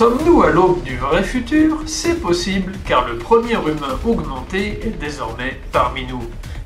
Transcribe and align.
Sommes-nous 0.00 0.42
à 0.42 0.48
l'aube 0.48 0.82
du 0.82 0.96
vrai 0.96 1.22
futur? 1.22 1.76
C'est 1.84 2.22
possible 2.22 2.72
car 2.88 3.06
le 3.06 3.18
premier 3.18 3.52
humain 3.52 3.98
augmenté 4.06 4.80
est 4.82 4.98
désormais 4.98 5.60
parmi 5.72 6.06
nous. 6.06 6.22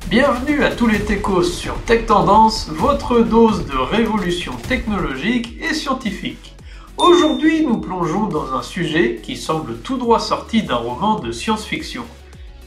Bienvenue 0.07 0.63
à 0.63 0.71
tous 0.71 0.87
les 0.87 1.01
techos 1.01 1.43
sur 1.43 1.75
Tech 1.81 2.05
Tendance, 2.05 2.69
votre 2.69 3.19
dose 3.19 3.65
de 3.65 3.75
révolution 3.75 4.53
technologique 4.69 5.61
et 5.61 5.73
scientifique. 5.73 6.55
Aujourd'hui, 6.95 7.65
nous 7.65 7.81
plongeons 7.81 8.27
dans 8.27 8.53
un 8.53 8.61
sujet 8.61 9.19
qui 9.21 9.35
semble 9.35 9.79
tout 9.79 9.97
droit 9.97 10.21
sorti 10.21 10.63
d'un 10.63 10.77
roman 10.77 11.19
de 11.19 11.33
science-fiction. 11.33 12.05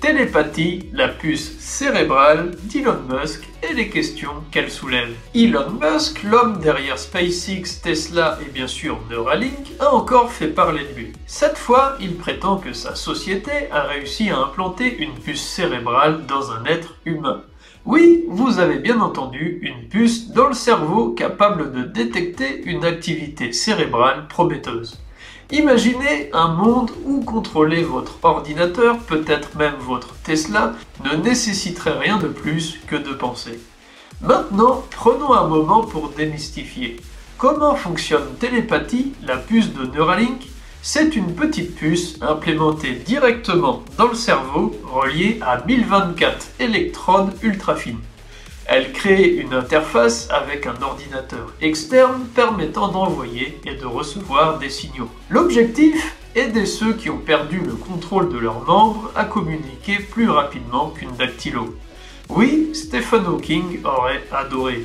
Télépathie, 0.01 0.89
la 0.93 1.09
puce 1.09 1.59
cérébrale 1.59 2.53
d'Elon 2.63 3.01
Musk 3.11 3.49
et 3.69 3.75
les 3.75 3.89
questions 3.89 4.45
qu'elle 4.53 4.71
soulève. 4.71 5.13
Elon 5.35 5.73
Musk, 5.73 6.23
l'homme 6.23 6.61
derrière 6.61 7.01
SpaceX, 7.01 7.81
Tesla 7.83 8.39
et 8.41 8.49
bien 8.51 8.69
sûr 8.69 9.01
Neuralink, 9.11 9.73
a 9.81 9.93
encore 9.93 10.31
fait 10.31 10.49
parler 10.49 10.85
de 10.85 10.95
lui. 10.97 11.13
Cette 11.27 11.59
fois, 11.59 11.97
il 12.01 12.15
prétend 12.15 12.59
que 12.59 12.73
sa 12.73 12.95
société 12.95 13.51
a 13.73 13.83
réussi 13.83 14.31
à 14.31 14.39
implanter 14.39 14.99
une 14.99 15.15
puce 15.15 15.43
cérébrale 15.43 16.27
dans 16.27 16.53
un 16.53 16.65
être 16.65 16.95
humain. 17.05 17.43
Oui, 17.85 18.25
vous 18.29 18.61
avez 18.61 18.79
bien 18.79 19.01
entendu, 19.01 19.59
une 19.63 19.89
puce 19.89 20.31
dans 20.31 20.47
le 20.47 20.55
cerveau 20.55 21.11
capable 21.11 21.73
de 21.73 21.83
détecter 21.83 22.63
une 22.67 22.85
activité 22.85 23.53
cérébrale 23.53 24.29
prometteuse. 24.29 24.97
Imaginez 25.51 26.29
un 26.35 26.49
monde 26.49 26.91
où 27.07 27.23
contrôler 27.23 27.83
votre 27.83 28.19
ordinateur, 28.23 28.99
peut-être 28.99 29.57
même 29.57 29.77
votre 29.81 30.15
Tesla, 30.23 30.75
ne 31.05 31.17
nécessiterait 31.17 31.99
rien 31.99 32.19
de 32.19 32.29
plus 32.29 32.79
que 32.87 32.97
de 32.97 33.13
penser. 33.15 33.59
Maintenant, 34.21 34.85
prenons 34.91 35.33
un 35.33 35.47
moment 35.47 35.83
pour 35.83 36.11
démystifier. 36.11 36.99
Comment 37.39 37.77
fonctionne 37.77 38.35
Télépathie, 38.39 39.13
la 39.27 39.37
puce 39.37 39.73
de 39.73 39.87
Neuralink? 39.87 40.47
C'est 40.83 41.17
une 41.17 41.35
petite 41.35 41.77
puce 41.77 42.19
implémentée 42.21 42.93
directement 42.93 43.83
dans 43.97 44.09
le 44.09 44.15
cerveau, 44.15 44.75
reliée 44.85 45.39
à 45.41 45.65
1024 45.65 46.47
électrodes 46.61 47.33
ultra 47.43 47.75
fines. 47.75 48.01
Elle 48.71 48.93
crée 48.93 49.25
une 49.25 49.55
interface 49.55 50.29
avec 50.31 50.67
un 50.67 50.83
ordinateur 50.83 51.55
externe 51.63 52.27
permettant 52.35 52.89
d'envoyer 52.89 53.59
et 53.65 53.75
de 53.75 53.87
recevoir 53.87 54.59
des 54.59 54.69
signaux. 54.69 55.09
L'objectif 55.31 56.15
Aider 56.35 56.67
ceux 56.67 56.93
qui 56.93 57.09
ont 57.09 57.17
perdu 57.17 57.61
le 57.61 57.73
contrôle 57.73 58.29
de 58.31 58.37
leurs 58.37 58.61
membres 58.67 59.11
à 59.17 59.25
communiquer 59.25 59.97
plus 59.99 60.29
rapidement 60.29 60.91
qu'une 60.91 61.17
dactylo. 61.17 61.75
Oui, 62.29 62.69
Stephen 62.75 63.25
Hawking 63.25 63.83
aurait 63.85 64.23
adoré. 64.31 64.85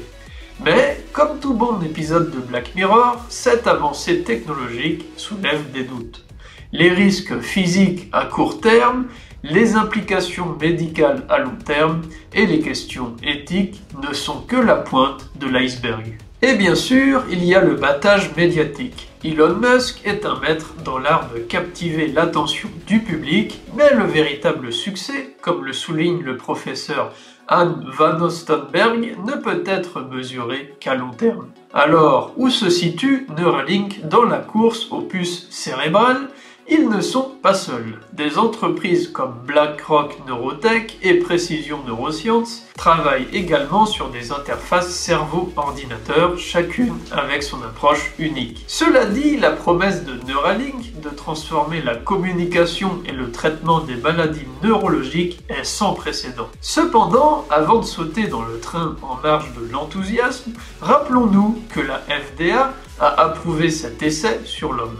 Mais, 0.63 1.03
comme 1.11 1.39
tout 1.39 1.53
bon 1.53 1.81
épisode 1.81 2.31
de 2.31 2.39
Black 2.39 2.75
Mirror, 2.75 3.17
cette 3.27 3.67
avancée 3.67 4.21
technologique 4.23 5.05
soulève 5.17 5.71
des 5.73 5.83
doutes. 5.83 6.23
Les 6.71 6.89
risques 6.89 7.41
physiques 7.41 8.07
à 8.13 8.25
court 8.25 8.61
terme 8.61 9.07
les 9.43 9.75
implications 9.75 10.55
médicales 10.59 11.25
à 11.29 11.39
long 11.39 11.57
terme 11.65 12.01
et 12.33 12.45
les 12.45 12.61
questions 12.61 13.15
éthiques 13.21 13.81
ne 14.01 14.13
sont 14.13 14.41
que 14.41 14.55
la 14.55 14.75
pointe 14.75 15.29
de 15.35 15.47
l'iceberg. 15.47 16.17
Et 16.41 16.55
bien 16.55 16.75
sûr, 16.75 17.23
il 17.29 17.43
y 17.43 17.53
a 17.53 17.61
le 17.61 17.75
battage 17.75 18.35
médiatique. 18.35 19.09
Elon 19.23 19.55
Musk 19.55 20.01
est 20.05 20.25
un 20.25 20.39
maître 20.39 20.75
dans 20.83 20.97
l'art 20.97 21.29
de 21.33 21.39
captiver 21.39 22.07
l'attention 22.07 22.69
du 22.87 22.99
public, 22.99 23.61
mais 23.75 23.93
le 23.93 24.03
véritable 24.03 24.73
succès, 24.73 25.35
comme 25.41 25.63
le 25.63 25.73
souligne 25.73 26.21
le 26.21 26.35
professeur 26.35 27.13
Anne 27.47 27.85
Van 27.97 28.19
Ostenberg, 28.21 29.15
ne 29.25 29.35
peut 29.35 29.63
être 29.65 30.01
mesuré 30.01 30.73
qu'à 30.79 30.95
long 30.95 31.11
terme. 31.11 31.47
Alors, 31.73 32.33
où 32.37 32.49
se 32.49 32.69
situe 32.69 33.27
Neuralink 33.37 34.05
dans 34.07 34.23
la 34.23 34.39
course 34.39 34.87
aux 34.91 35.01
puces 35.01 35.47
cérébrales 35.49 36.27
ils 36.69 36.89
ne 36.89 37.01
sont 37.01 37.31
pas 37.41 37.53
seuls. 37.53 37.99
Des 38.13 38.37
entreprises 38.37 39.09
comme 39.09 39.33
BlackRock 39.45 40.17
Neurotech 40.27 40.97
et 41.01 41.15
Precision 41.15 41.79
Neuroscience 41.85 42.63
travaillent 42.77 43.27
également 43.33 43.85
sur 43.85 44.09
des 44.09 44.31
interfaces 44.31 44.89
cerveau-ordinateur, 44.89 46.37
chacune 46.37 46.97
avec 47.11 47.43
son 47.43 47.61
approche 47.63 48.13
unique. 48.19 48.63
Cela 48.67 49.05
dit, 49.05 49.37
la 49.37 49.51
promesse 49.51 50.03
de 50.05 50.13
Neuralink 50.27 50.99
de 51.01 51.09
transformer 51.09 51.81
la 51.81 51.95
communication 51.95 53.01
et 53.05 53.11
le 53.11 53.31
traitement 53.31 53.81
des 53.81 53.95
maladies 53.95 54.47
neurologiques 54.63 55.41
est 55.49 55.63
sans 55.63 55.93
précédent. 55.93 56.49
Cependant, 56.61 57.45
avant 57.49 57.79
de 57.79 57.85
sauter 57.85 58.27
dans 58.27 58.43
le 58.43 58.59
train 58.59 58.95
en 59.01 59.17
marge 59.21 59.51
de 59.53 59.71
l'enthousiasme, 59.71 60.53
rappelons-nous 60.81 61.61
que 61.69 61.81
la 61.81 61.99
FDA 61.99 62.73
a 62.99 63.21
approuvé 63.21 63.69
cet 63.69 64.01
essai 64.01 64.41
sur 64.45 64.73
l'homme. 64.73 64.97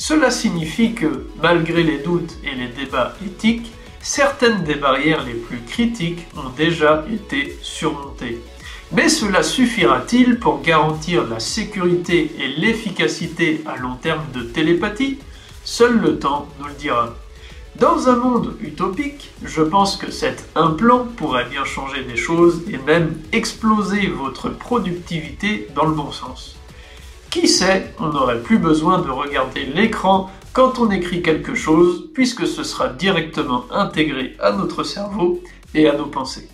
Cela 0.00 0.30
signifie 0.30 0.94
que, 0.94 1.26
malgré 1.42 1.82
les 1.82 1.98
doutes 1.98 2.38
et 2.42 2.54
les 2.54 2.68
débats 2.68 3.14
éthiques, 3.22 3.70
certaines 4.00 4.64
des 4.64 4.74
barrières 4.74 5.26
les 5.26 5.34
plus 5.34 5.60
critiques 5.60 6.26
ont 6.38 6.48
déjà 6.56 7.04
été 7.12 7.58
surmontées. 7.60 8.40
Mais 8.92 9.10
cela 9.10 9.42
suffira-t-il 9.42 10.38
pour 10.38 10.62
garantir 10.62 11.28
la 11.28 11.38
sécurité 11.38 12.32
et 12.38 12.48
l'efficacité 12.48 13.60
à 13.66 13.76
long 13.76 13.96
terme 13.96 14.24
de 14.32 14.40
télépathie? 14.40 15.18
Seul 15.64 16.00
le 16.00 16.18
temps 16.18 16.48
nous 16.58 16.68
le 16.68 16.72
dira. 16.72 17.14
Dans 17.76 18.08
un 18.08 18.16
monde 18.16 18.56
utopique, 18.62 19.30
je 19.44 19.60
pense 19.60 19.98
que 19.98 20.10
cet 20.10 20.48
implant 20.54 21.06
pourrait 21.18 21.50
bien 21.50 21.66
changer 21.66 22.04
des 22.04 22.16
choses 22.16 22.62
et 22.72 22.78
même 22.78 23.20
exploser 23.32 24.06
votre 24.06 24.48
productivité 24.48 25.68
dans 25.74 25.84
le 25.84 25.92
bon 25.92 26.10
sens. 26.10 26.56
Qui 27.30 27.46
sait, 27.46 27.94
on 28.00 28.08
n'aurait 28.08 28.40
plus 28.40 28.58
besoin 28.58 28.98
de 28.98 29.08
regarder 29.08 29.64
l'écran 29.64 30.30
quand 30.52 30.80
on 30.80 30.90
écrit 30.90 31.22
quelque 31.22 31.54
chose, 31.54 32.08
puisque 32.12 32.44
ce 32.44 32.64
sera 32.64 32.88
directement 32.88 33.66
intégré 33.70 34.36
à 34.40 34.50
notre 34.50 34.82
cerveau 34.82 35.40
et 35.72 35.88
à 35.88 35.92
nos 35.92 36.06
pensées. 36.06 36.48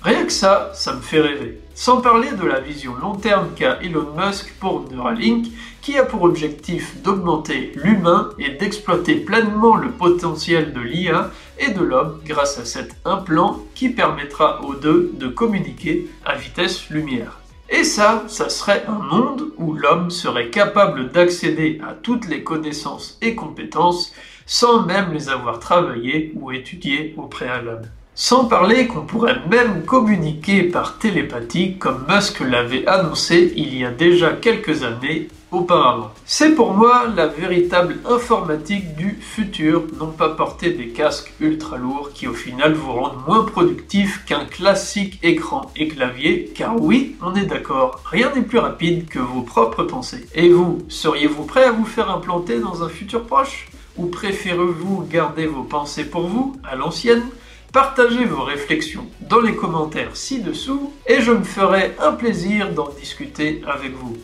Rien 0.00 0.24
que 0.24 0.32
ça, 0.32 0.70
ça 0.74 0.94
me 0.94 1.00
fait 1.00 1.20
rêver. 1.20 1.60
Sans 1.74 2.00
parler 2.00 2.30
de 2.32 2.46
la 2.46 2.60
vision 2.60 2.94
long 2.94 3.16
terme 3.16 3.48
qu'a 3.56 3.82
Elon 3.82 4.14
Musk 4.16 4.54
pour 4.60 4.88
Neuralink, 4.92 5.48
qui 5.80 5.98
a 5.98 6.04
pour 6.04 6.22
objectif 6.22 7.02
d'augmenter 7.02 7.72
l'humain 7.74 8.30
et 8.38 8.50
d'exploiter 8.50 9.16
pleinement 9.16 9.74
le 9.74 9.90
potentiel 9.90 10.72
de 10.72 10.80
l'IA 10.80 11.32
et 11.58 11.70
de 11.72 11.82
l'homme 11.82 12.20
grâce 12.24 12.58
à 12.58 12.64
cet 12.64 12.94
implant 13.04 13.58
qui 13.74 13.88
permettra 13.88 14.62
aux 14.62 14.74
deux 14.74 15.10
de 15.14 15.26
communiquer 15.26 16.08
à 16.24 16.36
vitesse 16.36 16.90
lumière. 16.90 17.41
Et 17.74 17.84
ça, 17.84 18.24
ça 18.28 18.50
serait 18.50 18.84
un 18.86 18.98
monde 18.98 19.50
où 19.56 19.72
l'homme 19.72 20.10
serait 20.10 20.50
capable 20.50 21.10
d'accéder 21.10 21.80
à 21.82 21.94
toutes 21.94 22.28
les 22.28 22.44
connaissances 22.44 23.16
et 23.22 23.34
compétences 23.34 24.12
sans 24.44 24.82
même 24.82 25.14
les 25.14 25.30
avoir 25.30 25.58
travaillées 25.58 26.32
ou 26.36 26.52
étudiées 26.52 27.14
au 27.16 27.22
préalable. 27.22 27.90
Sans 28.14 28.44
parler 28.44 28.88
qu'on 28.88 29.06
pourrait 29.06 29.40
même 29.50 29.84
communiquer 29.86 30.64
par 30.64 30.98
télépathie 30.98 31.78
comme 31.78 32.04
Musk 32.10 32.40
l'avait 32.40 32.86
annoncé 32.86 33.54
il 33.56 33.74
y 33.74 33.86
a 33.86 33.90
déjà 33.90 34.32
quelques 34.32 34.82
années 34.82 35.28
auparavant. 35.50 36.10
C'est 36.26 36.54
pour 36.54 36.74
moi 36.74 37.06
la 37.16 37.26
véritable 37.26 38.00
informatique 38.06 38.96
du 38.96 39.18
futur, 39.18 39.84
non 39.98 40.08
pas 40.08 40.28
porter 40.28 40.72
des 40.72 40.88
casques 40.88 41.32
ultra 41.40 41.78
lourds 41.78 42.10
qui 42.12 42.28
au 42.28 42.34
final 42.34 42.74
vous 42.74 42.92
rendent 42.92 43.26
moins 43.26 43.44
productif 43.44 44.26
qu'un 44.26 44.44
classique 44.44 45.18
écran 45.22 45.70
et 45.74 45.88
clavier, 45.88 46.52
car 46.54 46.78
oui, 46.78 47.16
on 47.22 47.34
est 47.34 47.46
d'accord, 47.46 48.02
rien 48.04 48.30
n'est 48.34 48.42
plus 48.42 48.58
rapide 48.58 49.08
que 49.08 49.20
vos 49.20 49.40
propres 49.40 49.84
pensées. 49.84 50.26
Et 50.34 50.50
vous, 50.50 50.80
seriez-vous 50.88 51.44
prêt 51.44 51.64
à 51.64 51.72
vous 51.72 51.86
faire 51.86 52.10
implanter 52.10 52.60
dans 52.60 52.82
un 52.82 52.90
futur 52.90 53.24
proche? 53.24 53.68
Ou 53.96 54.06
préférez-vous 54.06 55.06
garder 55.10 55.46
vos 55.46 55.64
pensées 55.64 56.04
pour 56.04 56.26
vous, 56.26 56.56
à 56.62 56.76
l'ancienne? 56.76 57.22
Partagez 57.72 58.26
vos 58.26 58.42
réflexions 58.42 59.06
dans 59.30 59.40
les 59.40 59.56
commentaires 59.56 60.14
ci-dessous 60.14 60.92
et 61.06 61.22
je 61.22 61.32
me 61.32 61.42
ferai 61.42 61.92
un 61.98 62.12
plaisir 62.12 62.70
d'en 62.70 62.90
discuter 62.90 63.62
avec 63.66 63.92
vous. 63.92 64.18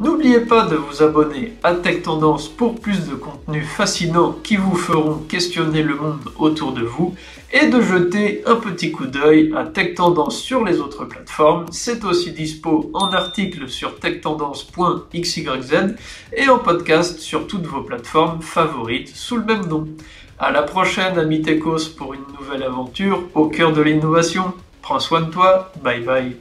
N'oubliez 0.00 0.40
pas 0.40 0.64
de 0.66 0.74
vous 0.74 1.02
abonner 1.02 1.52
à 1.62 1.74
Tech 1.74 2.02
Tendance 2.02 2.48
pour 2.48 2.80
plus 2.80 3.06
de 3.06 3.14
contenus 3.14 3.66
fascinants 3.66 4.32
qui 4.42 4.56
vous 4.56 4.74
feront 4.74 5.18
questionner 5.28 5.82
le 5.82 5.96
monde 5.96 6.22
autour 6.38 6.72
de 6.72 6.82
vous 6.82 7.14
et 7.52 7.66
de 7.66 7.80
jeter 7.82 8.42
un 8.46 8.56
petit 8.56 8.90
coup 8.90 9.06
d'œil 9.06 9.52
à 9.54 9.64
Tech 9.64 9.94
Tendance 9.94 10.38
sur 10.38 10.64
les 10.64 10.80
autres 10.80 11.04
plateformes. 11.04 11.66
C'est 11.70 12.04
aussi 12.04 12.32
dispo 12.32 12.90
en 12.94 13.12
article 13.12 13.68
sur 13.68 14.00
techtendance.xyz 14.00 15.94
et 16.32 16.48
en 16.48 16.58
podcast 16.58 17.20
sur 17.20 17.46
toutes 17.46 17.66
vos 17.66 17.82
plateformes 17.82 18.40
favorites 18.40 19.14
sous 19.14 19.36
le 19.36 19.44
même 19.44 19.66
nom. 19.66 19.86
À 20.38 20.50
la 20.50 20.62
prochaine, 20.62 21.18
ami 21.18 21.42
Techos, 21.42 21.90
pour 21.96 22.12
une 22.12 22.24
nouvelle 22.38 22.64
aventure 22.64 23.22
au 23.34 23.48
cœur 23.48 23.72
de 23.72 23.80
l'innovation. 23.80 24.52
Prends 24.82 24.98
soin 24.98 25.22
de 25.22 25.30
toi. 25.30 25.72
Bye 25.82 26.00
bye. 26.00 26.36